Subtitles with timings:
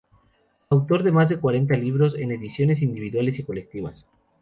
[0.71, 4.07] Autor de más de cuarenta libros, en ediciones individuales y colectivas.